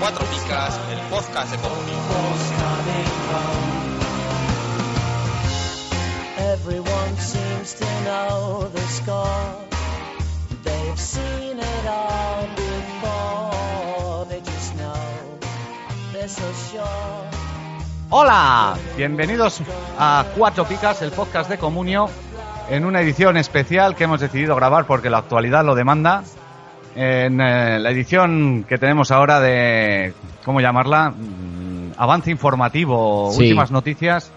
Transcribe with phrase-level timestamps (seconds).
[0.00, 1.98] Cuatro Picas, el podcast de comunión.
[6.38, 9.66] Everyone seems to know the score.
[10.64, 14.24] They've seen it all before.
[14.28, 15.38] They just know
[16.12, 17.47] they're so sure.
[18.10, 19.60] Hola, bienvenidos
[19.98, 22.06] a Cuatro Picas, el podcast de Comunio,
[22.70, 26.22] en una edición especial que hemos decidido grabar porque la actualidad lo demanda.
[26.96, 31.10] En eh, la edición que tenemos ahora de, ¿cómo llamarla?
[31.10, 33.42] Mm, Avance informativo, Sí.
[33.42, 34.30] últimas noticias.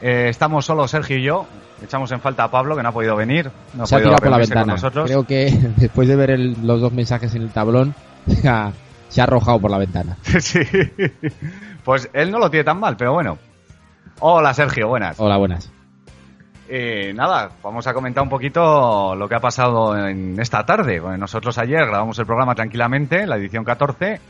[0.00, 1.46] Eh, estamos solo Sergio y yo.
[1.82, 3.50] Echamos en falta a Pablo, que no ha podido venir.
[3.74, 4.72] No ha se ha podido por la con ventana.
[4.72, 5.04] nosotros.
[5.06, 7.94] Creo que después de ver el- los dos mensajes en el tablón,
[9.08, 10.16] se ha, arrojado por la ventana.
[10.22, 10.60] sí.
[11.84, 13.38] Pues él no lo tiene tan mal, pero bueno.
[14.20, 15.18] Hola Sergio, buenas.
[15.18, 15.70] Hola, buenas.
[16.68, 21.00] Eh, nada, vamos a comentar un poquito lo que ha pasado en esta tarde.
[21.00, 24.20] Bueno, nosotros ayer grabamos el programa tranquilamente, la edición 14,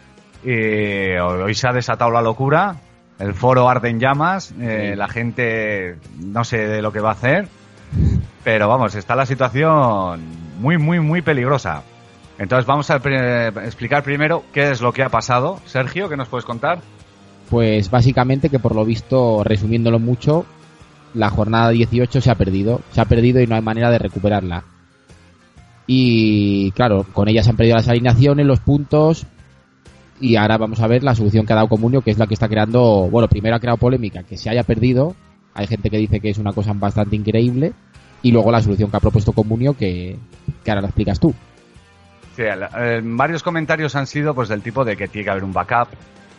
[0.45, 2.77] y hoy se ha desatado la locura.
[3.19, 4.97] El foro arde en llamas, eh, Sí.
[4.97, 7.49] la gente no sé de lo que va a hacer,
[8.45, 10.21] pero vamos, está la situación
[10.61, 11.83] muy, muy, muy peligrosa.
[12.39, 12.97] Entonces vamos a
[13.65, 15.59] explicar primero qué es lo que ha pasado.
[15.67, 16.81] Sergio, ¿qué nos puedes contar?
[17.51, 20.47] Pues básicamente que por lo visto, resumiéndolo mucho,
[21.15, 22.81] la jornada 18 se ha perdido.
[22.93, 24.65] Se ha perdido y no hay manera de recuperarla.
[25.87, 29.27] Y claro, con ella se han perdido las alineaciones, los puntos.
[30.21, 32.35] Y ahora vamos a ver la solución que ha dado Comunio, que es la que
[32.35, 33.09] está creando.
[33.11, 35.17] Bueno, primero ha creado polémica, que se haya perdido.
[35.55, 37.73] Hay gente que dice que es una cosa bastante increíble.
[38.23, 40.19] Y luego la solución que ha propuesto Comunio, que,
[40.63, 41.35] que ahora la explicas tú.
[42.39, 45.53] Sí, eh, varios comentarios han sido pues del tipo de que tiene que haber un
[45.53, 45.89] backup,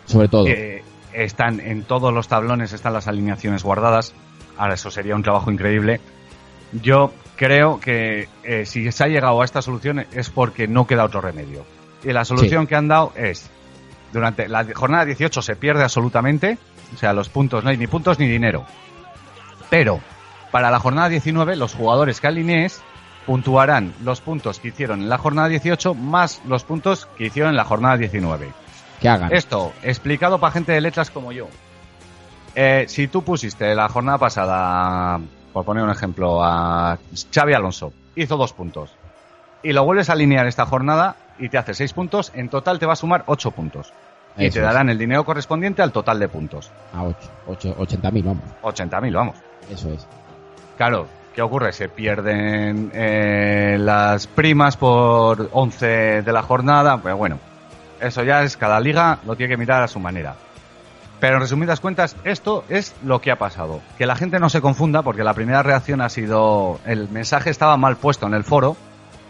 [0.06, 0.46] Sobre todo.
[0.46, 4.14] que están en todos los tablones, están las alineaciones guardadas.
[4.58, 6.00] Ahora, eso sería un trabajo increíble.
[6.72, 11.04] Yo creo que eh, si se ha llegado a esta solución es porque no queda
[11.04, 11.66] otro remedio.
[12.02, 13.50] Y la solución que han dado es,
[14.14, 16.58] durante la jornada 18 se pierde absolutamente,
[16.96, 18.64] o sea, los puntos, no hay ni puntos ni dinero.
[19.70, 20.00] Pero,
[20.50, 22.82] para la jornada 19, los jugadores que alinees
[23.30, 27.58] puntuarán los puntos que hicieron en la jornada 18 más los puntos que hicieron en
[27.58, 28.50] la jornada 19.
[29.00, 29.32] que hagan.
[29.32, 31.48] Esto, explicado para gente de letras como yo.
[32.56, 35.20] Eh, si tú pusiste la jornada pasada,
[35.54, 36.98] por poner un ejemplo, a
[37.32, 38.96] Xavi Alonso, hizo dos puntos,
[39.62, 42.88] y lo vuelves a alinear esta jornada y te hace seis puntos, en total te
[42.88, 43.94] va a sumar ocho puntos.
[44.38, 44.56] Y te es.
[44.56, 46.72] darán el dinero correspondiente al total de puntos.
[46.96, 48.44] A 8, 8, 80.000, vamos.
[48.64, 49.36] 80.000, vamos.
[49.70, 50.08] Eso es.
[50.78, 51.06] Claro,
[51.40, 51.72] ¿qué ocurre?
[51.72, 57.38] Se pierden eh, las primas por 11 de la jornada, pero bueno,
[58.02, 60.36] eso ya es cada liga lo tiene que mirar a su manera.
[61.22, 63.80] Pero en resumidas cuentas, esto es lo que ha pasado.
[63.98, 67.78] Que la gente no se confunda, porque la primera reacción ha sido, el mensaje estaba
[67.78, 68.76] mal puesto en el foro,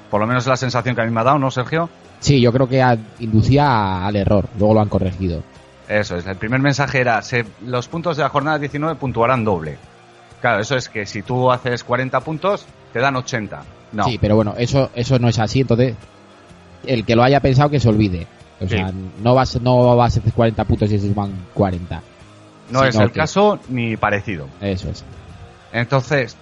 [0.10, 1.92] por lo menos es la sensación que a mí me ha dado, ¿no, Sergio?
[2.22, 2.84] Sí, yo creo que
[3.20, 4.46] inducía al error.
[4.58, 5.44] Luego lo han corregido.
[5.88, 9.78] Eso es, el primer mensaje era, se- los puntos de la jornada 19 puntuarán doble.
[10.42, 13.62] Claro, eso es que si tú haces 40 puntos, te dan 80.
[13.92, 14.06] No.
[14.06, 15.62] Sí, pero bueno, eso, eso no es así.
[15.62, 15.96] Entonces,
[16.86, 18.28] el que lo haya pensado que se olvide.
[18.62, 18.70] O Sí.
[18.76, 18.92] sea,
[19.22, 22.02] no vas, no vas a hacer 40 puntos y se suman 40.
[22.72, 24.48] No es el que- caso ni parecido.
[24.62, 25.04] Eso es.
[25.74, 26.36] Entonces,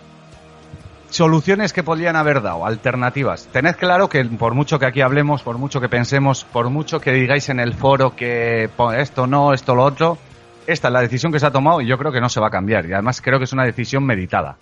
[1.09, 3.47] soluciones que podrían haber dado, alternativas.
[3.52, 7.12] Tened claro que por mucho que aquí hablemos, por mucho que pensemos, por mucho que
[7.14, 10.18] digáis en el foro que esto no, esto lo otro,
[10.67, 12.47] esta es la decisión que se ha tomado y yo creo que no se va
[12.47, 12.85] a cambiar.
[12.85, 14.57] Y además creo que es una decisión meditada.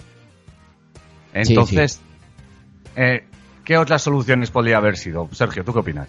[1.34, 2.00] Entonces,
[2.96, 3.26] eh,
[3.66, 5.28] ¿qué otras soluciones podría haber sido?
[5.32, 6.08] Sergio, ¿tú qué opinas?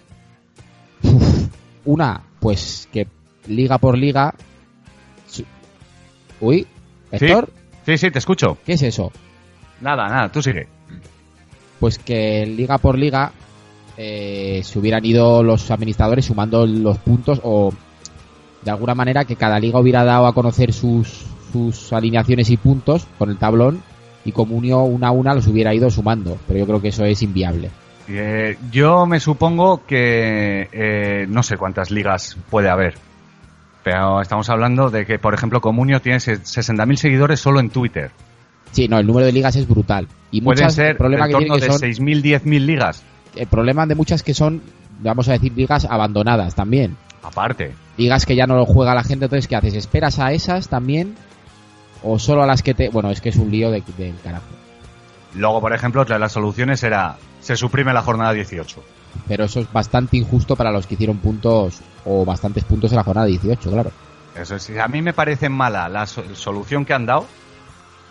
[1.85, 3.07] Una, pues que
[3.47, 4.33] liga por liga.
[6.39, 6.67] Uy,
[7.11, 7.49] Héctor,
[7.85, 8.57] Sí, sí, te escucho.
[8.65, 9.11] ¿qué es eso?
[9.81, 10.67] Nada, nada, tú sigue.
[11.79, 13.31] Pues que liga por liga
[13.97, 17.73] eh, se hubieran ido los administradores sumando los puntos o
[18.67, 23.07] de alguna manera que cada liga hubiera dado a conocer sus, sus alineaciones y puntos
[23.17, 23.81] con el tablón
[24.25, 26.37] y Comunio una a una los hubiera ido sumando.
[26.47, 27.69] Pero yo creo que eso es inviable.
[28.09, 32.95] Eh, yo me supongo que eh, no sé cuántas ligas puede haber.
[33.83, 38.11] Pero estamos hablando de que, por ejemplo, Comunio tiene se- 60.000 seguidores solo en Twitter.
[38.73, 40.07] Sí, no, el número de ligas es brutal.
[40.29, 42.65] Y Pueden muchas, ser el problema en que torno tienen que de son, 6.000, 10.000
[42.65, 43.03] ligas.
[43.37, 44.61] el problema de muchas que son,
[44.99, 46.97] vamos a decir, ligas abandonadas también.
[47.23, 47.73] Aparte.
[47.97, 49.73] Ligas que ya no lo juega la gente, entonces ¿qué haces?
[49.73, 51.15] ¿Esperas a esas también?
[52.03, 52.89] ¿O solo a las que te...?
[52.89, 54.45] Bueno, es que es un lío de- del carajo.
[55.33, 58.83] Luego, por ejemplo, otra de las soluciones era se suprime la jornada 18.
[59.27, 63.03] Pero eso es bastante injusto para los que hicieron puntos o bastantes puntos en la
[63.03, 63.91] jornada 18, claro.
[64.35, 67.25] Eso es, a mí me parece mala la so- solución que han dado.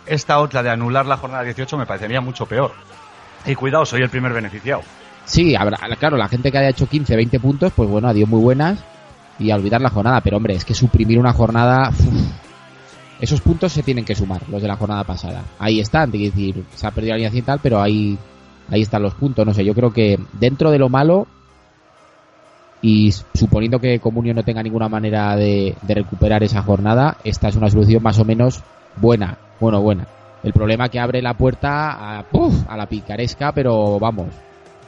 [0.05, 2.71] Esta otra de anular la jornada 18 me parecería mucho peor.
[3.45, 4.81] Y cuidado, soy el primer beneficiado.
[5.27, 8.41] Sí, habrá, claro, la gente que haya hecho 15, 20 puntos, pues bueno, adiós muy
[8.41, 8.79] buenas
[9.37, 10.21] y a olvidar la jornada.
[10.21, 11.89] Pero hombre, es que suprimir una jornada...
[11.89, 12.47] uf,
[13.19, 15.43] esos puntos se tienen que sumar, los de la jornada pasada.
[15.59, 18.17] Ahí están, quiero decir, se ha perdido la línea tal, pero ahí,
[18.69, 19.45] ahí están los puntos.
[19.45, 21.27] No sé, yo creo que dentro de lo malo
[22.81, 27.69] y suponiendo que Comunio no tenga ninguna manera de, recuperar esa jornada, esta es una
[27.69, 28.61] solución más o menos
[28.95, 30.07] buena, bueno, buena.
[30.43, 32.25] El problema que abre la puerta a,
[32.67, 34.27] a la picaresca, pero vamos,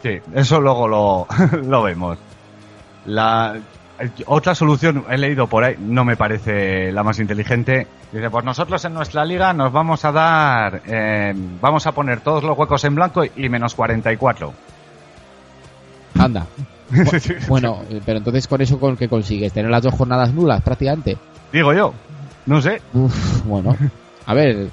[0.03, 1.27] Sí, eso luego lo,
[1.63, 2.17] lo vemos.
[3.05, 3.57] La
[4.27, 7.85] otra solución, he leído por ahí, no me parece la más inteligente.
[8.11, 12.43] Dice, pues nosotros en nuestra liga nos vamos a dar, eh, vamos a poner todos
[12.43, 14.53] los huecos en blanco y menos 44.
[16.17, 16.45] anda.
[16.91, 20.61] Bu- Bueno, eh, pero entonces con eso con que consigues tener las dos jornadas nulas
[20.61, 21.17] prácticamente.
[21.51, 21.93] Digo yo,
[22.45, 22.81] no sé.
[22.93, 23.75] Uf, bueno,
[24.25, 24.69] a ver,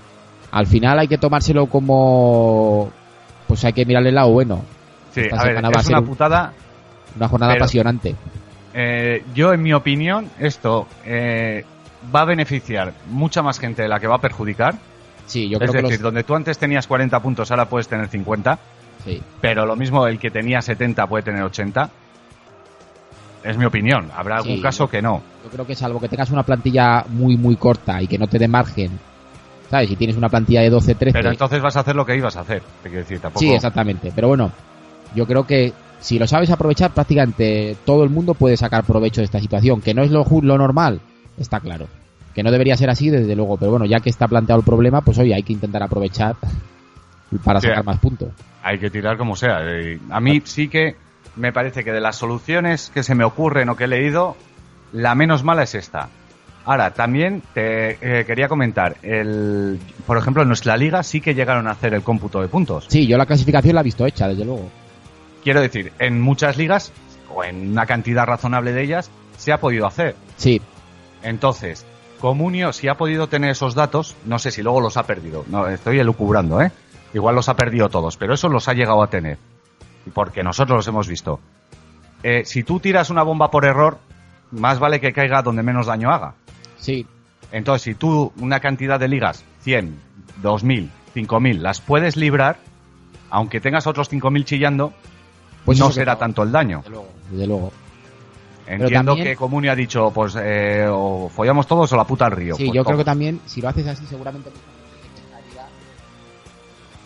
[0.52, 2.90] al final hay que tomárselo como
[3.46, 4.62] pues hay que mirarle el lado bueno.
[5.16, 6.52] Sí, Esta a ver, semana va a es ser una un- putada.
[7.16, 8.14] Una jornada Pero- apasionante.
[8.74, 11.64] Eh, yo, en mi opinión, esto eh,
[12.14, 14.74] va a beneficiar mucha más gente de la que va a perjudicar.
[15.24, 16.02] Sí, yo es creo que decir, los...
[16.02, 18.58] donde tú antes tenías 40 puntos, ahora puedes tener 50.
[19.04, 19.20] sí.
[19.40, 21.88] Pero lo mismo, el que tenía 70 puede tener 80.
[23.44, 24.10] Es mi opinión.
[24.16, 25.22] Habrá algún Sí, caso que no.
[25.44, 28.38] Yo creo que salvo que tengas una plantilla muy muy corta y que no te
[28.38, 28.90] dé margen,
[29.70, 29.88] ¿sabes?
[29.88, 32.36] Si tienes una plantilla de 12, 13, Pero entonces vas a hacer lo que ibas
[32.36, 32.62] a hacer.
[32.82, 33.40] Te quiero decir, tampoco.
[33.40, 34.12] Sí, exactamente.
[34.14, 34.50] Pero bueno,
[35.14, 39.24] yo creo que si lo sabes aprovechar, prácticamente todo el mundo puede sacar provecho de
[39.24, 39.80] esta situación.
[39.80, 41.00] Que no es lo, lo normal,
[41.38, 41.86] está claro.
[42.34, 43.56] Que no debería ser así, desde luego.
[43.56, 46.36] Pero bueno, ya que está planteado el problema, pues oye, hay que intentar aprovechar
[47.44, 48.28] para sacar más puntos.
[48.62, 49.60] Hay que tirar como sea.
[49.62, 50.96] Eh, A mí sí que
[51.36, 54.36] me parece que de las soluciones que se me ocurren o que he leído,
[54.92, 56.08] la menos mala es esta.
[56.64, 61.68] Ahora, también te eh, quería comentar, el, por ejemplo, en nuestra liga sí que llegaron
[61.68, 62.86] a hacer el cómputo de puntos.
[62.88, 64.68] Sí, yo la clasificación la he visto hecha, desde luego.
[65.46, 66.92] Quiero decir, en muchas ligas,
[67.32, 70.16] o en una cantidad razonable de ellas, se ha podido hacer.
[70.36, 70.60] Sí,
[71.22, 71.86] Entonces,
[72.20, 75.44] Comunio, si ha podido tener esos datos, no sé si luego los ha perdido.
[75.46, 76.72] No, estoy elucubrando, ¿eh?
[77.14, 79.38] Igual los ha perdido todos, pero eso los ha llegado a tener.
[80.12, 81.38] Porque nosotros los hemos visto.
[82.24, 83.98] Eh, si tú tiras una bomba por error,
[84.50, 86.34] más vale que caiga donde menos daño haga.
[86.76, 87.06] sí,
[87.52, 89.96] Entonces, si tú una cantidad de ligas, 100,
[90.42, 92.56] 2000, 5000, las puedes librar,
[93.30, 94.92] aunque tengas otros 5000 chillando,
[95.66, 96.78] Pues no será tanto el daño.
[96.78, 97.08] desde luego.
[97.30, 97.72] Desde luego.
[98.68, 102.32] Entiendo también- que Comunio ha dicho, pues, eh, o follamos todos o la puta al
[102.32, 102.56] río.
[102.56, 104.50] Sí, Pues yo creo que también, si lo haces así, seguramente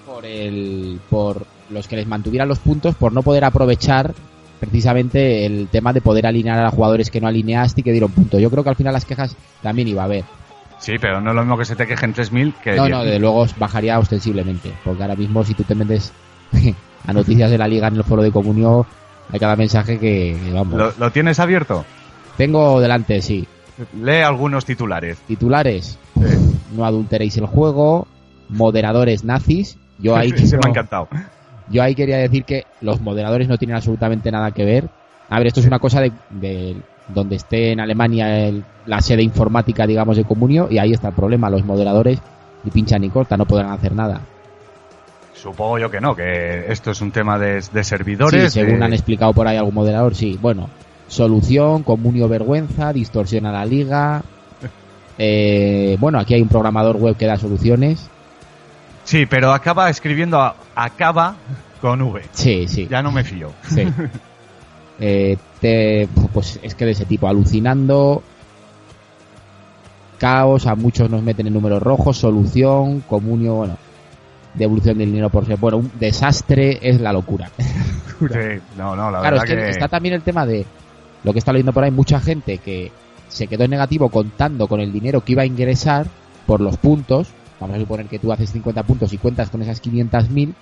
[0.06, 4.12] por el, por los que les mantuvieran los puntos, por no poder aprovechar
[4.58, 8.10] precisamente el tema de poder alinear a los jugadores que no alineaste y que dieron
[8.10, 8.40] puntos.
[8.40, 10.24] Yo creo que al final las quejas también iba a haber.
[10.78, 12.90] Sí, pero no es lo mismo que se te quejen 3.000 que No, 10.000.
[12.90, 16.12] no, desde luego bajaría ostensiblemente, porque ahora mismo si tú te metes
[17.06, 18.86] a noticias de la liga en el foro de comunio,
[19.32, 20.74] hay cada mensaje que, vamos.
[20.78, 21.84] ¿Lo, lo tienes abierto?
[22.36, 23.46] Tengo delante, sí.
[24.02, 25.18] Lee algunos titulares.
[25.26, 25.98] Titulares,
[26.76, 28.06] no adulteréis el juego,
[28.48, 29.76] moderadores nazis.
[29.98, 31.08] Yo ahí Se me quiero- ha encantado.
[31.68, 34.88] Yo ahí quería decir que los moderadores no tienen absolutamente nada que ver.
[35.28, 36.76] A ver, esto es una cosa de, de
[37.08, 41.14] donde esté en Alemania el- la sede informática, digamos, de Comunio, y ahí está el
[41.14, 41.48] problema.
[41.48, 42.18] Los moderadores
[42.64, 44.20] ni pinchan ni corta, no podrán hacer nada.
[45.34, 48.52] Supongo yo que no, que esto es un tema de, de Sí, servidores.
[48.52, 50.38] según de- han explicado por ahí algún moderador, sí.
[50.40, 50.68] Bueno,
[51.08, 54.22] solución, Comunio vergüenza, distorsiona la liga.
[55.22, 58.08] Eh, bueno, aquí hay un programador web que da soluciones.
[59.04, 61.36] Sí, pero acaba escribiendo a- acaba
[61.82, 62.22] con V.
[62.32, 62.88] Sí, sí.
[62.90, 63.50] Ya no me fío.
[63.68, 63.82] Sí.
[65.02, 68.22] Eh, te- pues es que de ese tipo, alucinando.
[70.18, 73.78] Caos, a muchos nos meten en números rojos, solución, comunio, bueno,
[74.54, 77.50] devolución del dinero por ser, bueno, un desastre es la locura.
[77.56, 80.66] Sí, no, no, la claro, es verdad que, que, está también el tema de
[81.24, 82.90] lo que está leyendo por ahí, mucha gente que
[83.28, 86.06] se quedó en negativo contando con el dinero que iba a ingresar
[86.46, 87.28] por los puntos.
[87.60, 90.54] Vamos a suponer que tú haces 50 puntos y cuentas con esas 500.000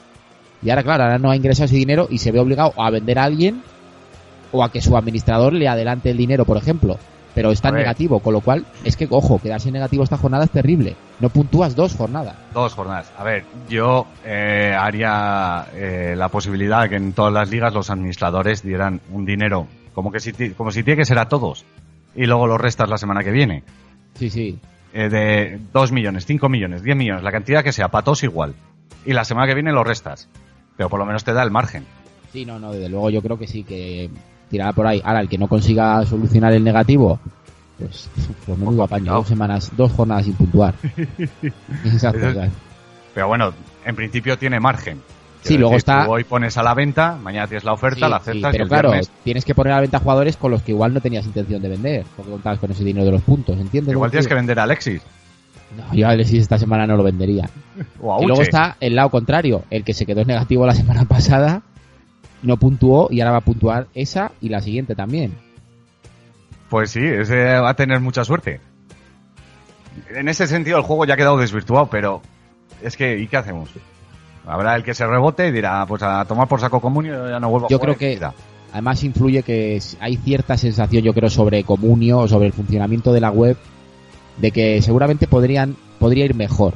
[0.63, 3.19] y ahora, claro, ahora no ha ingresado ese dinero y se ve obligado a vender
[3.19, 3.63] a alguien
[4.51, 6.99] o a que su administrador le adelante el dinero, por ejemplo.
[7.35, 10.45] Pero está en negativo, con lo cual es que, ojo, quedarse en negativo esta jornada
[10.45, 10.97] es terrible.
[11.21, 12.37] No puntúas dos jornadas.
[12.53, 13.13] Dos jornadas.
[13.17, 17.91] A ver, yo eh, haría eh, la posibilidad de que en todas las ligas los
[17.91, 21.65] administradores dieran un dinero como que si como si tiene que ser a todos
[22.15, 23.63] y luego lo restas la semana que viene.
[24.15, 24.59] Sí, sí.
[24.93, 28.55] Eh, de 2 millones, 5 millones, 10 millones, la cantidad que sea, para todos igual.
[29.05, 30.29] Y la semana que viene lo restas.
[30.77, 31.85] Pero por lo menos te da el margen.
[32.33, 34.11] Sí, no, no, desde luego yo creo que sí, que
[34.51, 35.01] tirará por ahí.
[35.05, 37.19] Ahora, el que no consiga solucionar el negativo,
[37.79, 38.09] Pues,
[38.47, 40.75] pues menudo apaño, dos semanas, dos jornadas sin puntuar.
[43.15, 43.53] Pero bueno,
[43.85, 45.01] en principio tiene margen.
[45.43, 48.07] Sí, Quiero luego decir, está- tú hoy pones a la venta, mañana tienes la oferta,
[48.07, 50.01] Sí, la sí, aceptas y pero el claro, viernes- tienes que poner a la venta
[50.01, 53.07] jugadores con los que igual no tenías intención de vender, porque contabas con ese dinero
[53.07, 53.93] de los puntos, ¿entiendes?
[53.93, 55.01] igual tienes que vender a Alexis
[55.77, 57.49] No, yo a Alexis esta semana no lo vendería.
[58.01, 61.05] o a Y luego está el lado contrario, el que se quedó negativo la semana
[61.05, 61.63] pasada,
[62.43, 65.35] no puntuó y ahora va a puntuar esa y la siguiente también.
[66.69, 68.61] Pues sí, ese va a tener mucha suerte.
[70.11, 72.23] En ese sentido el juego ya ha quedado desvirtuado, pero
[72.83, 73.71] es que ¿y qué hacemos?
[74.47, 77.51] Habrá el que se rebote y dirá, pues a tomar por saco comunio ya no
[77.51, 78.19] vuelvo a Yo creo que
[78.73, 83.21] además influye que hay cierta sensación, yo creo, sobre Comunio o sobre el funcionamiento de
[83.21, 83.57] la web,
[84.39, 86.75] de que seguramente podrían podría ir mejor.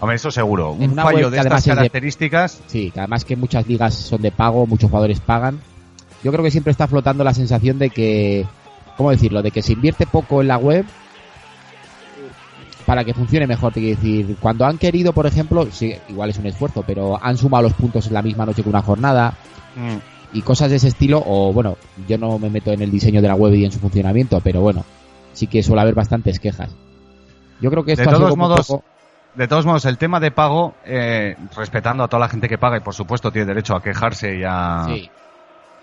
[0.00, 0.76] Hombre, eso seguro.
[0.78, 3.94] En Un fallo de estas además es de- características, Sí, que además que muchas ligas
[3.94, 5.58] son de pago, muchos jugadores pagan.
[6.22, 8.46] Yo creo que siempre está flotando la sensación de que,
[8.96, 9.42] ¿cómo decirlo?
[9.42, 10.84] De que se invierte poco en la web
[12.84, 13.72] para que funcione mejor.
[13.72, 17.36] Te quiero decir, cuando han querido, por ejemplo, sí, igual es un esfuerzo, pero han
[17.36, 19.34] sumado los puntos en la misma noche que una jornada
[19.76, 21.76] mm, y cosas de ese estilo, o bueno,
[22.08, 24.60] yo no me meto en el diseño de la web y en su funcionamiento, pero
[24.60, 24.84] bueno,
[25.32, 26.70] sí que suele haber bastantes quejas.
[27.60, 28.84] Yo creo que esto De ha sido todos un modos, poco-
[29.36, 32.78] de todos modos, el tema de pago, eh, respetando a toda la gente que paga
[32.78, 34.84] y por supuesto tiene derecho a quejarse y a...
[34.86, 35.10] sí,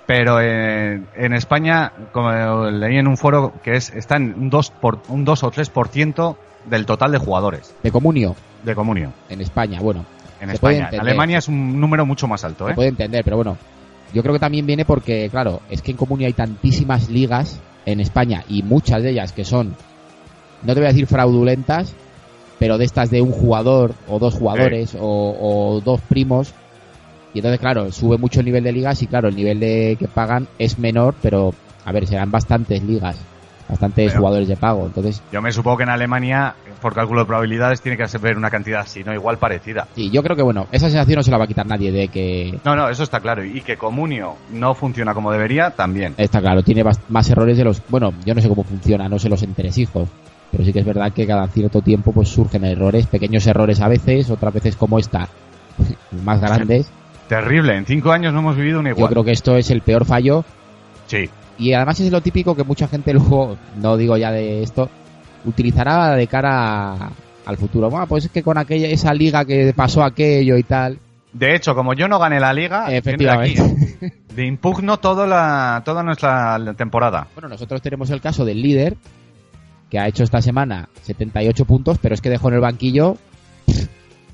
[0.08, 2.32] Pero en, en España, como
[2.72, 6.36] leí en un foro, que es está en un 2, por, un 2 o 3%
[6.66, 10.06] del total de jugadores de comunio de comunio en España, bueno,
[10.40, 10.90] en España.
[10.92, 11.02] En.
[11.02, 12.76] Alemania es un número mucho más alto, Se ¿eh?
[12.76, 13.58] puede entender, pero bueno,
[14.14, 18.00] yo creo que también viene porque, claro, es que en Comunio hay tantísimas ligas en
[18.00, 19.76] España y muchas de ellas que son,
[20.64, 21.94] no te voy a decir fraudulentas,
[22.60, 26.54] pero de estas de un jugador o dos jugadores o, o dos primos.
[27.34, 30.08] Y entonces, claro, sube mucho el nivel de ligas y, claro, el nivel de que
[30.08, 31.52] pagan es menor, pero,
[31.84, 33.18] a ver, serán bastantes ligas,
[33.68, 34.86] bastantes Pero- jugadores de pago.
[34.86, 38.52] Entonces, Yo me supongo que en Alemania, por cálculo de probabilidades, tiene que ser una
[38.52, 39.88] cantidad así, no igual parecida.
[39.96, 42.08] sí, yo creo que, bueno, esa sensación no se la va a quitar nadie de
[42.10, 43.44] que No, no, eso está claro.
[43.44, 46.14] Y que Comunio no funciona como debería, también.
[46.18, 47.82] Está claro, tiene más errores de los...
[47.90, 50.08] Bueno, yo no sé cómo funciona, no sé los entresijos,
[50.54, 53.90] pero sí que es verdad que cada cierto tiempo pues surgen errores, pequeños errores a
[53.90, 55.28] veces, otras veces como esta,
[56.24, 56.88] más grandes.
[57.28, 59.10] Terrible, en cinco años no hemos vivido un Yo igual.
[59.10, 60.46] creo que esto es el peor fallo
[61.08, 64.90] Sí, y además es lo típico que mucha gente luego, no digo ya de esto,
[65.46, 67.12] utilizará de cara a-
[67.46, 67.90] al futuro.
[67.90, 70.98] Bueno, pues es que con aquella esa liga que pasó aquello y tal.
[71.34, 74.16] De hecho, como yo no gané la liga, Efectivamente.
[74.34, 77.28] de impugno toda, la, toda nuestra temporada.
[77.36, 78.96] Bueno, nosotros tenemos el caso del líder,
[79.94, 83.16] que ha hecho esta semana 78 puntos, pero es que dejó en el banquillo
[83.68, 83.86] pff,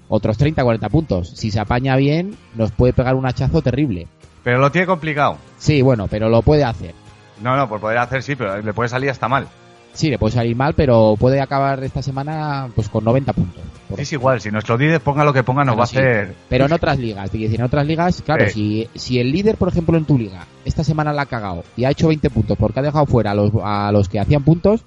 [0.08, 1.32] otros 30, 40 puntos.
[1.36, 4.08] Si se apaña bien, nos puede pegar un hachazo terrible.
[4.42, 5.36] Pero lo tiene complicado.
[5.58, 6.96] Sí, bueno, pero lo puede hacer.
[7.44, 9.50] No, no, por poder hacer sí, pero le puede salir hasta mal.
[9.92, 13.62] Sí, le puede salir mal, pero puede acabar esta semana pues con 90 puntos.
[13.98, 16.36] Sí, es igual, si nuestro líder ponga lo que ponga nos va a hacer...
[16.48, 18.50] Pero en otras ligas, en otras ligas, claro, Eh.
[18.50, 21.84] si, si el líder, por ejemplo, en tu liga, esta semana la ha cagado y
[21.84, 24.86] ha hecho 20 puntos porque ha dejado fuera a los, a los que hacían puntos,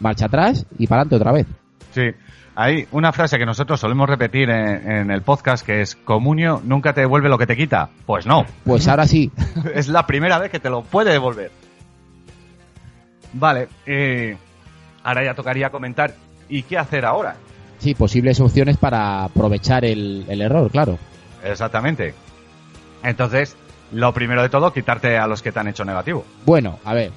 [0.00, 1.46] marcha atrás y para adelante otra vez.
[1.92, 2.10] Sí,
[2.54, 6.92] hay una frase que nosotros solemos repetir en, en el podcast que es Comunio nunca
[6.92, 7.90] te devuelve lo que te quita.
[8.06, 9.30] Pues no, Pues ahora sí,
[9.74, 11.50] es la primera vez que te lo puede devolver.
[13.32, 14.36] Vale, eh,
[15.02, 16.14] ahora ya tocaría comentar
[16.48, 17.36] ¿y qué hacer ahora?
[17.78, 20.98] Sí, posibles opciones para aprovechar el, el error, claro.
[21.44, 22.14] Exactamente.
[23.02, 23.54] Entonces,
[23.92, 26.24] lo primero de todo, quitarte a los que te han hecho negativo.
[26.46, 27.10] Bueno, a ver,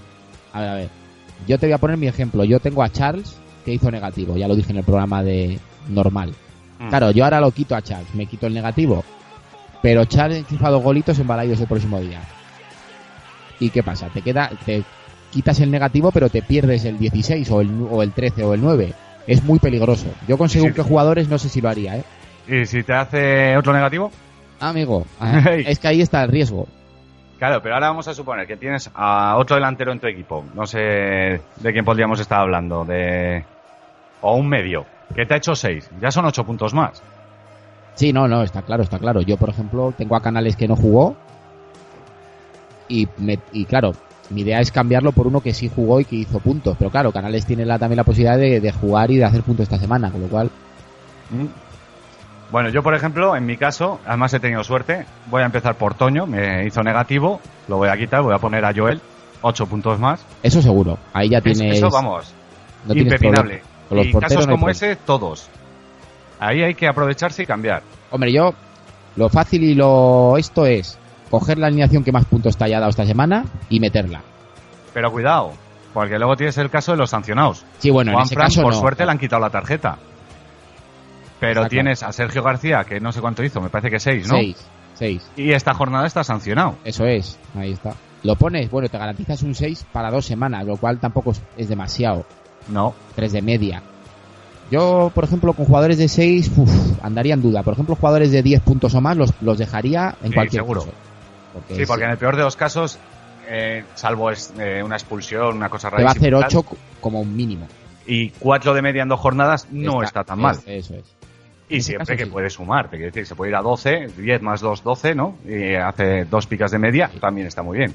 [0.54, 0.99] a ver, a ver.
[1.48, 2.44] Yo te voy a poner mi ejemplo.
[2.44, 6.34] Yo tengo a Charles que hizo negativo, ya lo dije en el programa de normal.
[6.80, 6.90] Mm.
[6.90, 9.04] Claro, yo ahora lo quito a Charles, me quito el negativo.
[9.82, 12.22] Pero Charles enchufa dos golitos en Balaidos el próximo día.
[13.60, 14.08] ¿Y qué pasa?
[14.10, 14.84] Te queda, te
[15.32, 18.62] quitas el negativo, pero te pierdes el 16 o el, o el 13 o el
[18.62, 18.94] 9.
[19.28, 20.08] Es muy peligroso.
[20.28, 20.76] Yo con según Sí.
[20.76, 22.04] qué jugadores no sé si lo haría, ¿eh?
[22.48, 24.12] ¿Y si te hace otro negativo?
[24.60, 26.68] Amigo, ah, es que ahí está el riesgo.
[27.40, 30.46] Claro, pero ahora vamos a suponer que tienes a otro delantero en tu equipo.
[30.54, 32.84] No sé de quién podríamos estar hablando.
[32.86, 33.44] De...
[34.22, 34.86] O un medio.
[35.16, 35.90] Que te ha hecho seis.
[36.02, 37.02] Ya son ocho puntos más.
[37.96, 39.22] Sí, no, no, está claro, está claro.
[39.22, 41.16] Yo, por ejemplo, tengo a Canales que no jugó
[42.90, 43.94] y, me- y claro,
[44.30, 46.76] mi idea es cambiarlo por uno que sí jugó y que hizo puntos.
[46.78, 49.64] Pero claro, Canales tiene la, también la posibilidad de, de jugar y de hacer puntos
[49.64, 50.50] esta semana, con lo cual,
[52.52, 55.06] Bueno, yo por ejemplo, en mi caso, además he tenido suerte.
[55.28, 56.26] Voy a empezar por Toño.
[56.26, 57.40] Me hizo negativo.
[57.68, 58.22] Lo voy a quitar.
[58.24, 59.00] Voy a poner a Joel.
[59.42, 60.26] Ocho puntos más.
[60.44, 60.98] eso seguro.
[61.14, 61.78] Ahí ya Es- tienes.
[61.78, 62.34] Eso vamos.
[62.86, 63.62] no impepinable.
[63.92, 64.72] los y porteros casos no como problema.
[64.72, 65.48] ese, todos.
[66.40, 67.84] Ahí hay que aprovecharse y cambiar.
[68.12, 68.54] Hombre, yo,
[69.16, 70.98] lo fácil y lo esto es
[71.30, 74.22] coger la alineación que más puntos te haya dado esta semana y meterla.
[74.94, 75.52] Pero cuidado,
[75.94, 77.66] Porque luego tienes el caso de los sancionados.
[77.80, 78.80] Sí, bueno, en Juan ese Fran, caso por no.
[78.80, 79.98] suerte, le han quitado la tarjeta.
[81.40, 81.70] Pero Exacto.
[81.70, 84.36] tienes a Sergio García, que no sé cuánto hizo, me parece que seis, ¿no?
[84.36, 84.58] Seis,
[84.94, 85.32] seis.
[85.38, 86.76] Y esta jornada está sancionado.
[86.84, 87.94] Eso es, ahí está.
[88.24, 92.26] Lo pones, bueno, te garantizas un 6 para dos semanas, lo cual tampoco es- demasiado.
[92.68, 92.94] No.
[93.16, 93.82] 3 de media.
[94.70, 96.70] Yo, por ejemplo, con jugadores de 6, uf,
[97.02, 97.64] andaría en duda.
[97.64, 100.82] Por ejemplo, jugadores de 10 puntos o más los, los dejaría en Sí, cualquier seguro.
[100.82, 100.94] caso.
[101.54, 103.00] Porque Sí, porque en el peor de los casos,
[103.48, 106.66] eh, salvo es, eh, una expulsión, una cosa te va a hacer y tal, 8
[107.00, 107.68] como un mínimo.
[108.06, 110.58] Y cuatro de media en dos jornadas no está, tan mal.
[110.66, 111.06] es- Eso es.
[111.70, 112.30] Y siempre que sí.
[112.32, 115.38] puede sumar, te quiero decir, se puede ir a 12, 10 más 2, 12, ¿no?
[115.48, 117.92] Y hace dos picas de media, también está muy bien.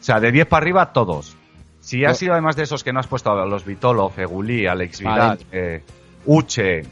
[0.00, 1.36] O sea, de 10 para arriba, todos.
[1.80, 5.00] Si has sido además de esos que no has puesto a los Vitolo, Fegulí, Alex.
[5.00, 5.82] Vidal, eh,
[6.26, 6.82] Uche,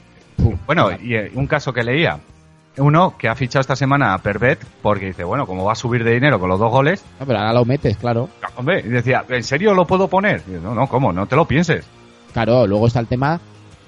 [0.67, 2.19] bueno, y eh, un caso que leía,
[2.76, 6.02] uno que ha fichado esta semana a Pervet porque dice, bueno, como va a subir
[6.02, 8.29] de dinero con los dos goles, No, pero ahora lo metes, claro.
[8.57, 10.43] hombre, y decía, ¿en serio lo puedo poner?
[10.49, 11.12] Y yo, no, no, ¿cómo?
[11.12, 11.85] No te lo pienses.
[12.33, 13.40] Claro, luego está el tema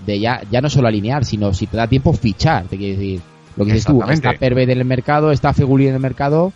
[0.07, 2.65] de ya, ya no solo alinear, sino si te da tiempo fichar.
[2.67, 3.21] Te quiero decir,
[3.57, 6.53] lo que dices tú, está Perved en el mercado, está Feguli en el mercado,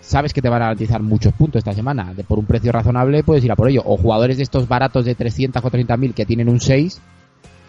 [0.00, 2.12] sabes que te van a garantizar muchos puntos esta semana.
[2.14, 3.82] De, por un precio razonable puedes ir a por ello.
[3.84, 7.00] O jugadores de estos baratos de 300 o 300 mil que tienen un 6,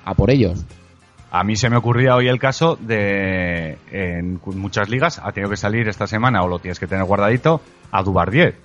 [0.06, 0.64] a por ellos.
[1.30, 5.58] A mí se me ocurría hoy el caso de, en muchas ligas, ha tenido que
[5.58, 7.60] salir esta semana, o lo tienes que tener guardadito,
[7.92, 8.56] a Dubar 10,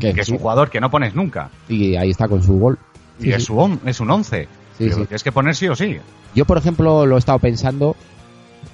[0.00, 1.50] Que es sí, un jugador que no pones nunca.
[1.68, 2.78] y ahí está con su gol.
[3.20, 3.46] Y Sí, es, sí.
[3.46, 4.48] Su on- es un 11.
[4.84, 5.00] Sí, que sí.
[5.00, 5.98] lo tienes que poner sí o sí.
[6.34, 7.96] Yo, por ejemplo, lo he estado pensando.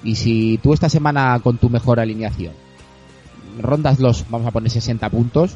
[0.03, 2.53] Y si tú esta semana con tu mejor alineación
[3.59, 5.55] rondas los, vamos a poner 60 puntos,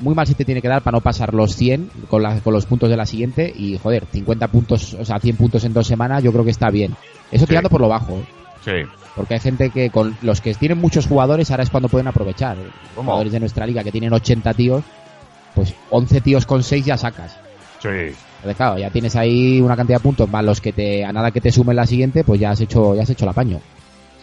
[0.00, 2.52] muy mal se te tiene que dar para no pasar los 100 con, la- con
[2.54, 3.52] los puntos de la siguiente.
[3.54, 6.70] Y joder, 50 puntos, o sea, 100 puntos en dos semanas, yo creo que está
[6.70, 6.94] bien.
[7.30, 7.50] Eso Sí.
[7.50, 8.24] tirando por lo bajo, ¿eh?
[8.64, 8.88] Sí.
[9.16, 12.56] porque hay gente que con los que tienen muchos jugadores ahora es cuando pueden aprovechar.
[12.94, 13.10] ¿Cómo?
[13.10, 14.84] Jugadores de nuestra liga que tienen 80 tíos,
[15.54, 17.36] pues 11 tíos con 6 ya sacas.
[17.82, 17.88] Sí.
[18.40, 21.30] Entonces, claro, ya tienes ahí una cantidad de puntos más los que te, a nada
[21.30, 23.60] que te sumen la siguiente, pues ya has hecho, ya has hecho el apaño.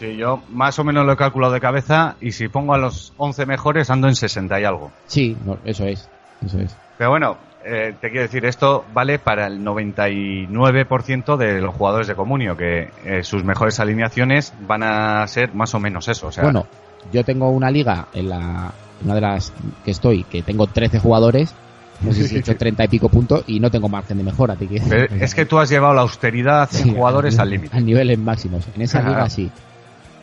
[0.00, 3.12] Sí, yo más o menos lo he calculado de cabeza y si pongo a los
[3.16, 4.90] 11 mejores ando en 60 y algo.
[5.06, 6.08] Sí, no, eso es,
[6.44, 6.76] eso es.
[6.96, 12.14] Pero bueno, eh, te quiero decir, esto vale para el 99% de los jugadores de
[12.14, 16.28] Comunio, que eh, sus mejores alineaciones van a ser más o menos eso.
[16.28, 16.66] O sea, Bueno,
[17.12, 18.72] yo tengo una liga en la,
[19.04, 19.52] una de las
[19.84, 21.54] que estoy, que tengo 13 jugadores,
[22.00, 24.54] no sé si he hecho 30 y pico puntos y no tengo margen de mejora.
[24.56, 27.76] te quiero pero es que tú has llevado la austeridad en Sí, jugadores al límite.
[27.76, 28.64] A niveles máximos.
[28.74, 29.08] En esa Ajá.
[29.08, 29.50] liga sí.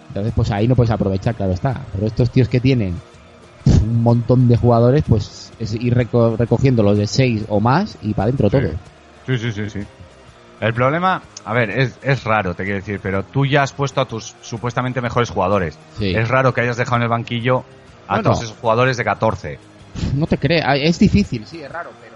[0.09, 1.81] Entonces, pues ahí no puedes aprovechar, claro está.
[1.93, 2.95] Pero estos tíos que tienen
[3.65, 8.13] un montón de jugadores, pues es ir reco- recogiendo los de 6 o más y
[8.13, 8.57] para adentro Sí.
[8.57, 8.69] todo.
[9.25, 9.79] Sí, sí, sí, sí.
[10.61, 13.99] El problema, a ver, es, es raro, te quiero decir, pero tú ya has puesto
[13.99, 15.77] a tus supuestamente mejores jugadores.
[15.97, 16.13] Sí.
[16.15, 17.63] Es raro que hayas dejado en el banquillo
[18.07, 18.23] a Bueno.
[18.31, 19.59] todos esos jugadores de 14.
[20.15, 22.15] No te creas, es difícil, sí, es raro, pero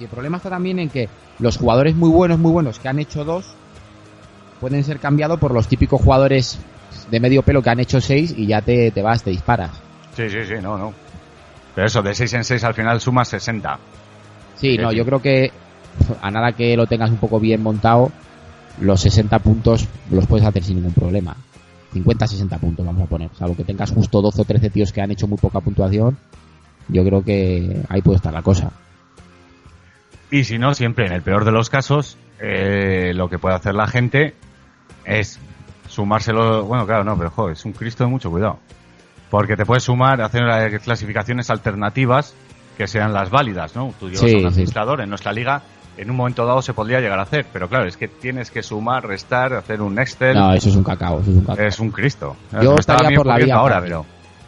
[0.00, 1.08] el problema está también en que
[1.38, 3.46] los jugadores muy buenos, muy buenos que han hecho dos
[4.60, 6.58] pueden ser cambiados por los típicos jugadores
[7.10, 9.70] de medio pelo que han hecho seis y ya te, te vas, te disparas.
[10.16, 10.92] Sí, sí, sí, no, no.
[11.74, 13.78] Pero eso, de 6 en 6 al final sumas 60.
[14.56, 14.96] Sí, Sí, no, sí.
[14.96, 15.52] yo creo que
[16.22, 18.10] a nada que lo tengas un poco bien montado,
[18.80, 21.36] los 60 puntos los puedes hacer sin ningún problema.
[21.92, 23.30] 50, 60 puntos, vamos a poner.
[23.38, 26.16] Salvo que tengas justo 12 o 13 tíos que han hecho muy poca puntuación,
[26.88, 28.70] yo creo que ahí puede estar la cosa.
[30.30, 33.74] Y si no, siempre en el peor de los casos, eh, lo que puede hacer
[33.74, 34.34] la gente
[35.04, 35.38] es
[35.88, 36.64] sumárselo.
[36.64, 38.58] Bueno, claro, no, pero joder, es un Cristo de mucho cuidado.
[39.30, 40.42] Porque te puedes sumar, hacer
[40.80, 42.34] clasificaciones alternativas
[42.76, 43.92] que sean las válidas, ¿no?
[43.98, 44.46] Tú llevas Sí, a un sí.
[44.48, 45.62] administrador en nuestra liga,
[45.96, 48.62] en un momento dado se podría llegar a hacer, pero claro, es que tienes que
[48.62, 50.34] sumar, restar, hacer un Excel.
[50.36, 51.64] No, eso es un cacao, eso es un cacao.
[51.66, 52.36] es un Cristo.
[52.62, 53.88] Yo estaría por la vía ahora, fácil.
[53.90, 54.06] pero.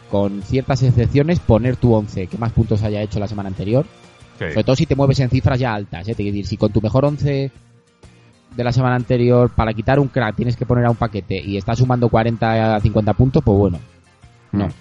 [0.09, 3.85] Con ciertas excepciones, poner tu 11 que más puntos haya hecho la semana anterior.
[4.37, 4.45] sí.
[4.49, 6.15] Sobre todo si te mueves en cifras ya altas, ¿eh?
[6.15, 7.51] Te decir, si con tu mejor 11
[8.55, 11.57] de la semana anterior, para quitar un crack tienes que poner a un paquete y
[11.57, 13.79] estás sumando 40 a 50 puntos, pues bueno.
[14.51, 14.67] No.
[14.67, 14.71] Mm.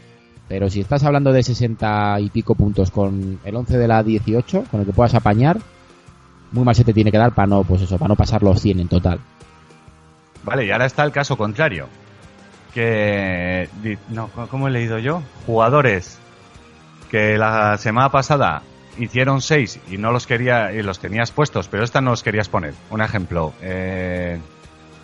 [0.48, 4.64] Pero si estás hablando de 60 y pico puntos con el 11 de la 18,
[4.70, 5.58] con el que puedas apañar,
[6.52, 8.60] muy mal se te tiene que dar para no, pues eso, para no pasar los
[8.60, 9.20] 100 en total.
[10.44, 11.86] Vale, y ahora está el caso contrario.
[12.78, 13.68] Que.
[14.08, 15.20] No, ¿cómo he leído yo?
[15.46, 16.16] Jugadores
[17.10, 18.62] que la semana pasada
[19.00, 22.48] hicieron seis y no los quería y los tenías puestos, pero esta no los querías
[22.48, 22.74] poner.
[22.90, 24.38] Un ejemplo, eh,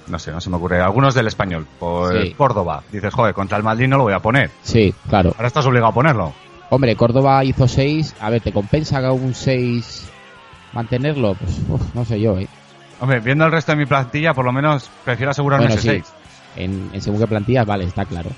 [0.06, 0.80] no sé, no se me ocurre.
[0.80, 2.34] Algunos del español, por Sí.
[2.34, 2.84] Córdoba.
[2.92, 4.50] Dices, joder, contra el Madrid no lo voy a poner.
[4.62, 5.32] Sí, claro.
[5.36, 6.32] Ahora estás obligado a ponerlo.
[6.70, 8.14] Hombre, Córdoba hizo 6.
[8.20, 10.08] A ver, ¿te compensa que un 6
[10.74, 11.34] mantenerlo?
[11.34, 12.46] Pues uf, no sé yo, ¿eh?
[13.00, 16.02] Hombre, viendo el resto de mi plantilla, por lo menos prefiero asegurarme Bueno, ese sí.
[16.04, 16.12] 6.
[16.56, 18.30] En, en según qué plantillas, vale, está claro.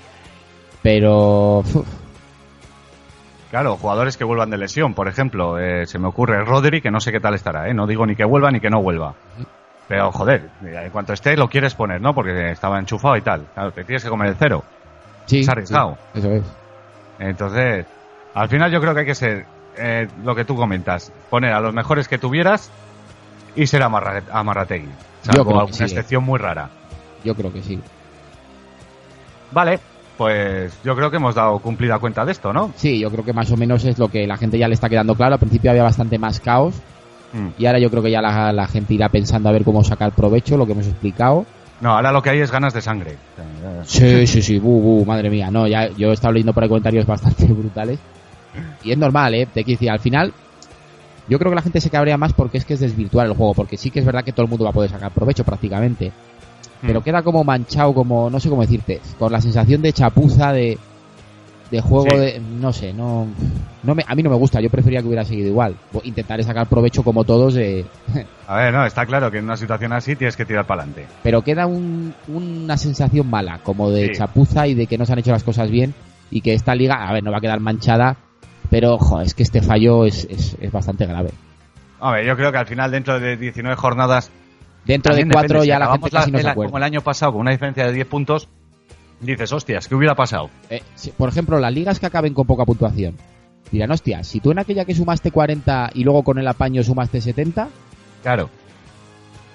[0.83, 1.87] Pero uf,
[3.51, 7.01] Claro, jugadores que vuelvan de lesión, por ejemplo, eh, se me ocurre Rodri, que no
[7.01, 7.75] sé qué tal estará, ¿eh?
[7.75, 9.15] No digo ni que vuelva ni que no vuelva.
[9.89, 12.13] Pero joder, en cuanto esté lo quieres poner, ¿no?
[12.13, 13.47] Porque estaba enchufado y tal.
[13.55, 14.65] Claro, te tienes que comer el cero.
[15.27, 15.97] Sí, Es arriesgado.
[16.13, 16.43] sí, eso es.
[17.21, 17.87] Entonces,
[18.35, 21.61] al final yo creo que hay que ser eh, lo que tú comentas, poner a
[21.61, 22.71] los mejores que tuvieras
[23.55, 24.89] y ser amarra amarrategui.
[25.23, 25.87] Salvo Yo creo que alguna sí, eh.
[25.87, 26.69] excepción muy rara.
[27.25, 27.81] Yo creo que sí.
[29.51, 29.79] Vale,
[30.17, 32.73] pues yo creo que hemos dado cumplida cuenta de esto, ¿no?
[32.77, 34.89] Sí, yo creo que más o menos es lo que la gente ya le está
[34.89, 35.35] quedando claro.
[35.35, 36.75] Al principio había bastante más caos
[37.33, 37.49] Mm.
[37.59, 40.13] y ahora yo creo que ya la, la gente irá pensando a ver cómo sacar
[40.13, 41.45] provecho, lo que hemos explicado.
[41.81, 43.17] No, ahora lo que hay es ganas de sangre.
[43.85, 45.51] Sí, sí, sí, bu, bu, madre mía.
[45.51, 47.99] No, ya yo he estado leyendo por ahí comentarios bastante brutales.
[48.83, 49.47] Y es normal, ¿eh?
[49.47, 50.33] Te quiero decir, al final,
[51.29, 53.53] yo creo que la gente se cabrea más porque es que es desvirtuar el juego.
[53.53, 56.13] Porque sí que es verdad que todo el mundo va a poder sacar provecho prácticamente.
[56.83, 57.03] Pero Mm.
[57.03, 60.79] queda como manchado, como, no sé cómo decirte, con la sensación de chapuza, de,
[61.71, 62.17] de juego Sí.
[62.17, 63.27] de, no sé, no,
[63.83, 65.75] no me, a mí no me gusta, yo prefería que hubiera seguido igual.
[66.05, 67.85] Intentaré sacar provecho como todos, de,
[68.47, 71.09] A ver, no, está claro que en una situación así tienes que tirar para adelante.
[71.23, 74.13] pero queda un- una sensación mala, como de Sí.
[74.19, 75.95] chapuza y de que no se han hecho las cosas bien
[76.31, 78.17] y que esta liga, a ver, no va a quedar manchada,
[78.71, 81.31] pero ojo, es que este fallo es, es, es bastante grave.
[81.99, 84.31] Hombre, yo creo que al final, dentro de 19 jornadas,
[84.87, 86.69] Dentro de cuatro depende, si ya la gente casi no se acuerda.
[86.71, 88.49] Como el año pasado, con una diferencia de 10 puntos,
[89.21, 90.51] dices, hostias, ¿qué hubiera pasado?
[90.71, 93.17] Eh, si- por ejemplo, las ligas que acaben con poca puntuación.
[93.73, 97.21] Dirán, hostia, si tú en aquella que sumaste 40 y luego con el apaño sumaste
[97.21, 97.69] 70,
[98.23, 98.49] Claro.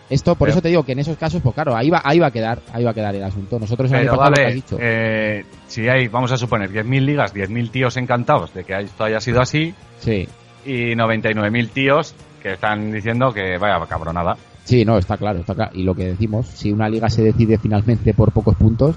[0.09, 2.19] esto, por Pero- eso te digo que en esos casos, pues claro, ahí va, ahí
[2.19, 3.57] va a quedar, ahí va a quedar el asunto.
[3.57, 4.77] Nosotros Pero pasado lo que vale, has dicho.
[4.81, 9.21] eh, si hay, vamos a suponer, 10.000 ligas, 10.000 tíos encantados de que esto haya
[9.21, 10.27] sido así, Sí,
[10.65, 12.13] y 99.000 tíos
[12.43, 14.35] que están diciendo que vaya cabronada.
[14.63, 15.71] Sí, no, está claro, está claro.
[15.73, 18.95] Y lo que decimos, si una liga se decide finalmente por pocos puntos,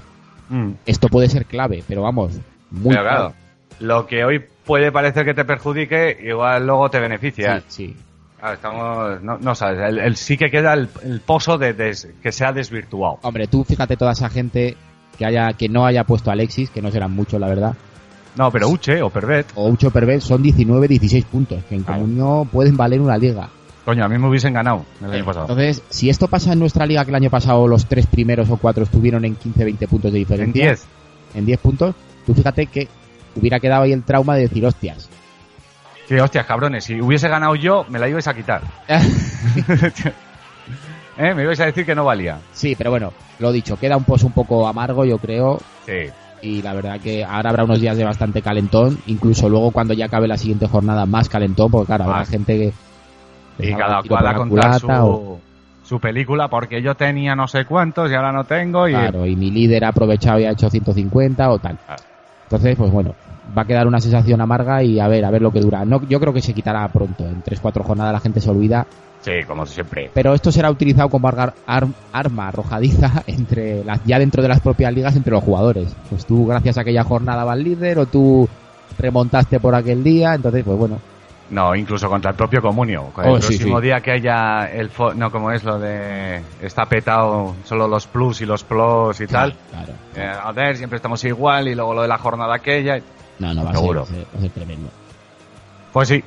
[0.49, 0.73] Mm.
[0.85, 2.33] esto puede ser clave, pero vamos,
[2.69, 3.33] muy Pero claro,
[3.79, 7.61] lo que hoy puede parecer que te perjudique, igual luego te beneficia.
[7.61, 7.95] Sí, sí.
[8.39, 12.07] Claro, estamos, no, no sabes, el, el- sí que queda el, el pozo de, des-
[12.21, 13.17] que se ha desvirtuado.
[13.23, 14.75] Hombre, tú fíjate toda esa gente
[15.17, 17.73] que haya que no haya puesto a Alexis, que no serán muchos, la verdad,
[18.37, 22.01] No, pero Uche o Pervet, o Ucho Pervet son 19, 16 puntos, que en Claro.
[22.01, 23.49] comunión pueden valer una liga.
[23.85, 25.45] Coño, a mí me hubiesen ganado el año pasado.
[25.47, 28.57] Entonces, si esto pasa en nuestra liga, que el año pasado los tres primeros o
[28.57, 30.85] cuatro estuvieron en 15, 20 puntos de En diferencia, 10.
[31.35, 31.95] en 10 puntos,
[32.25, 32.87] tú fíjate que
[33.35, 35.09] hubiera quedado ahí el trauma de decir, hostias.
[36.07, 38.61] Sí, hostias, cabrones, si hubiese ganado yo, me la ibais a quitar.
[41.17, 41.33] ¿Eh?
[41.33, 42.39] Me ibais a decir que no valía.
[42.53, 46.09] sí, pero bueno, lo dicho, queda un pozo un poco amargo, yo creo, Sí.
[46.41, 50.05] y la verdad que ahora habrá unos días de bastante calentón, incluso luego cuando ya
[50.07, 52.73] acabe la siguiente jornada más calentón, porque claro, habrá gente que...
[53.59, 55.39] Y cada cual a contar culata su, o-
[55.83, 58.87] su película, porque yo tenía no sé cuántos y ahora no tengo.
[58.87, 61.77] Y Claro, y mi líder ha aprovechado y ha hecho 150 o tal.
[61.85, 62.01] Claro.
[62.43, 63.15] Entonces, pues bueno,
[63.57, 65.83] va a quedar una sensación amarga y a ver, a ver lo que dura.
[65.85, 67.25] No, yo creo que se quitará pronto.
[67.27, 68.85] En 3-4 jornadas la gente se olvida.
[69.21, 70.11] Sí, como siempre.
[70.13, 71.53] Pero esto será utilizado como ar-
[72.13, 75.95] arma arrojadiza entre las, ya dentro de las propias ligas entre los jugadores.
[76.09, 78.47] Pues tú, gracias a aquella jornada, vas líder o tú
[78.99, 80.35] remontaste por aquel día.
[80.35, 80.99] Entonces, pues bueno,
[81.49, 83.11] No, incluso contra el propio Comunio.
[83.15, 83.85] Oh, el sí, próximo sí.
[83.85, 84.91] día que haya el...
[84.91, 86.41] fo- no, como es lo de...
[86.59, 89.55] Está petado solo los plus y los plus y tal.
[89.69, 89.93] Claro.
[90.15, 92.97] Eh, a ver, siempre estamos igual y luego lo de la jornada aquella.
[93.37, 94.01] No, no, va Seguro.
[94.01, 94.89] a ser- va a ser tremendo.
[95.93, 96.23] Pues sí.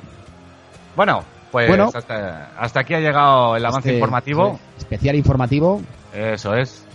[0.95, 1.91] Bueno, pues Bueno.
[1.93, 4.59] hasta, hasta aquí ha llegado el avance Este, informativo.
[4.77, 5.81] especial informativo.
[6.13, 6.85] Eso es.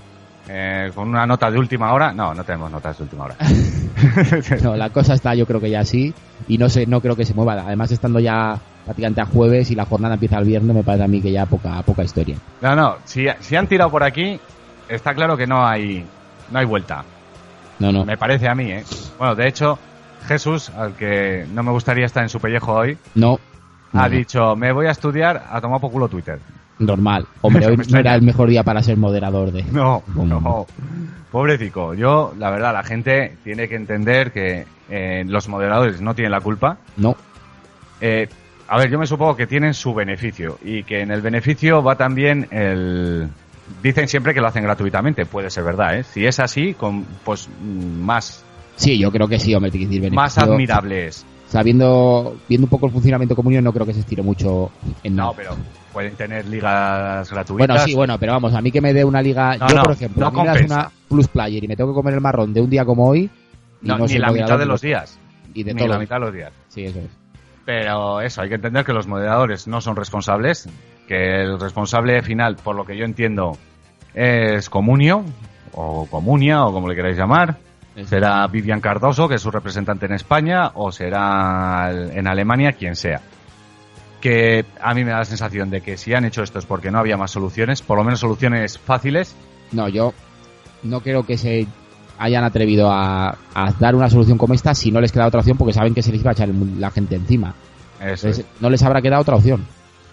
[0.49, 2.13] Eh, con una nota de última hora.
[2.13, 3.37] No, no tenemos notas de última hora.
[4.63, 6.13] No, la cosa está yo creo que ya así
[6.49, 7.55] y no sé, no creo que se mueva.
[7.55, 11.09] Además estando ya prácticamente a jueves y la jornada empieza el viernes, me parece a
[11.09, 12.37] mí que ya poca poca historia.
[12.61, 12.97] No, no.
[13.05, 14.39] Si, si han tirado por aquí,
[14.89, 16.05] está claro que no hay,
[16.51, 17.05] no hay vuelta.
[17.79, 18.05] No, no.
[18.05, 18.85] Me parece a mí, ¿eh?
[19.19, 19.79] Bueno, de hecho,
[20.27, 23.39] Jesús, al que no me gustaría estar en su pellejo hoy, No.
[23.93, 26.39] ha no, dicho, me voy a estudiar a tomar por culo Twitter.
[26.79, 27.27] Normal.
[27.41, 29.63] Hombre, hoy no era el mejor día para ser moderador de.
[29.65, 30.67] No, no.
[31.31, 31.95] Pobrecico.
[31.95, 36.41] Yo, la verdad, la gente tiene que entender que eh, los moderadores no tienen la
[36.41, 36.79] culpa.
[36.97, 37.17] No.
[38.01, 38.29] Eh,
[38.69, 41.97] a ver, yo me supongo que tienen su beneficio y que en el beneficio va
[41.97, 43.29] también el...
[43.83, 46.05] Dicen siempre que lo hacen gratuitamente, puede ser verdad, ¿eh?
[46.05, 48.45] Si es así, con, pues mm, más,
[48.77, 50.53] Sí, yo creo que sí, hombre, tiene que decir más beneficio.
[50.55, 51.25] admirable es.
[51.49, 54.71] Sabiendo, viendo un poco el funcionamiento comunio, no creo que se estire mucho
[55.03, 55.57] en No, pero
[55.95, 57.69] pueden tener ligas gratuitas.
[57.69, 59.57] Bueno, sí, bueno, pero vamos, a mí que me dé una liga.
[59.57, 61.77] No, yo, no, por ejemplo, no a mí me das una plus player y me
[61.77, 63.31] tengo que comer el marrón de un día como hoy.
[63.81, 65.19] y No, ni la mitad de los días.
[65.55, 65.89] Y de ni todo.
[65.89, 66.53] la mitad de los días.
[66.69, 67.11] Sí, eso es.
[67.65, 70.69] Pero eso, hay que entender que los moderadores no son responsables,
[71.09, 73.57] que el responsable final, por lo que yo entiendo,
[74.13, 75.25] es Comunio,
[75.73, 77.57] o Comunia, o como le queráis llamar,
[78.03, 83.21] Será Vivian Cardoso, que es su representante en España, o será en Alemania, quien sea.
[84.25, 86.91] Que a mí me da la sensación de que si han hecho esto es porque
[86.91, 89.37] no había más soluciones, por lo menos soluciones fáciles.
[89.73, 90.15] No, yo
[90.83, 91.67] no creo que se
[92.19, 95.59] hayan atrevido a, a dar una solución como esta si no les queda otra opción
[95.59, 97.53] porque saben que se les iba a echar la gente encima.
[98.01, 98.63] Eso Entonces, es.
[98.63, 99.67] no les habrá quedado otra opción.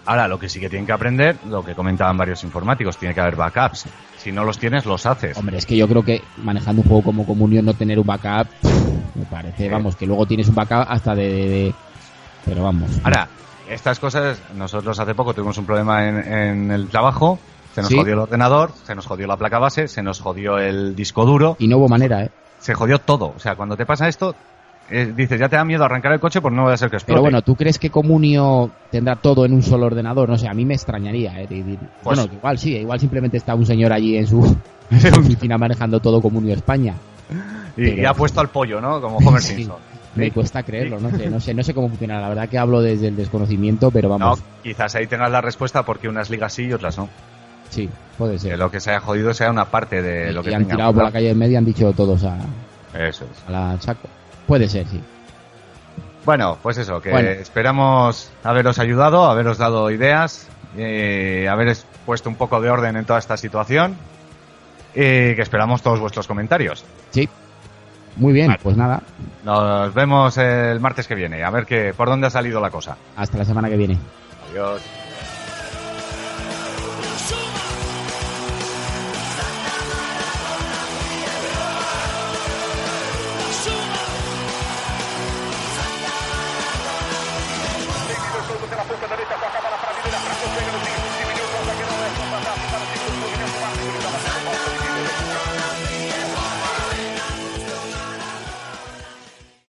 [0.04, 3.20] Ahora, lo que sí que tienen que aprender, lo que comentaban varios informáticos, tiene que
[3.22, 3.86] haber backups.
[4.18, 5.38] Si no los tienes, los haces.
[5.38, 8.46] Hombre, es que yo creo que manejando un juego como Comunión no tener un backup,
[9.14, 11.28] me parece, vamos, que luego tienes un backup hasta de...
[11.28, 11.74] de- de-
[12.44, 12.90] Pero vamos.
[13.04, 13.26] Ahora,
[13.74, 17.38] estas cosas, nosotros hace poco tuvimos un problema en, en el trabajo,
[17.74, 17.96] se nos Sí.
[17.96, 21.56] jodió el ordenador, se nos jodió la placa base, se nos jodió el disco duro,
[21.58, 22.30] Y no hubo manera, ¿eh?
[22.58, 23.32] se jodió todo.
[23.36, 24.34] O sea, cuando te pasa esto,
[24.90, 26.96] eh, dices, ya te da miedo arrancar el coche, pues no va a ser que
[26.96, 27.14] explote.
[27.14, 30.28] Pero bueno, ¿tú crees que Comunio tendrá todo en un solo ordenador?
[30.28, 31.46] No sé, a mí me extrañaría, ¿eh?
[31.48, 31.78] Pues-
[32.18, 34.44] bueno, igual sí, igual simplemente está un señor allí en su,
[34.90, 36.94] en su oficina manejando todo Comunio España.
[37.76, 39.00] y, ha puesto al pollo, ¿no?
[39.00, 39.54] Como Homer Sí.
[39.56, 39.76] Simpson.
[40.16, 42.20] Me cuesta creerlo, no sé, no sé, no sé cómo funciona.
[42.20, 45.82] La verdad que hablo desde el desconocimiento, pero No, vamos, quizás ahí tengas la respuesta
[45.84, 47.08] porque unas ligas sí y otras no.
[47.70, 48.58] sí, puede Que ser.
[48.58, 50.74] lo que se haya jodido sea una parte de y lo que y han tenga
[50.76, 52.36] tirado por la calle y han dicho todos a,
[52.94, 53.48] Eso es.
[53.48, 54.08] a la saco.
[54.46, 55.00] Puede ser, sí.
[56.24, 57.30] Bueno, pues eso, que Bueno.
[57.30, 60.46] esperamos haberos ayudado, haberos dado ideas,
[60.76, 63.96] eh, haberos puesto un poco de orden en toda esta situación
[64.94, 66.84] y que esperamos todos vuestros comentarios.
[67.10, 67.28] Sí.
[68.16, 68.60] Muy bien, Vale.
[68.62, 69.02] pues nada,
[69.44, 72.96] Nos vemos el martes que viene, a ver que, por dónde ha salido la cosa.
[73.16, 73.98] hasta la semana que viene.
[74.50, 74.82] Adiós.